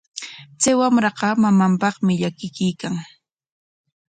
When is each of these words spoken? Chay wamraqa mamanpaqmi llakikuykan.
Chay 0.61 0.75
wamraqa 0.79 1.27
mamanpaqmi 1.41 2.13
llakikuykan. 2.21 2.95